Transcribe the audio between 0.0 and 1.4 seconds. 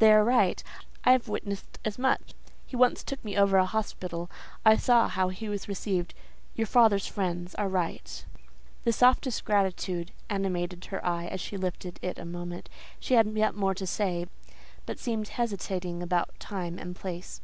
"They are right; I have